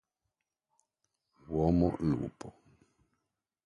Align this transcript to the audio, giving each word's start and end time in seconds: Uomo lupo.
Uomo 1.51 1.87
lupo. 2.07 2.47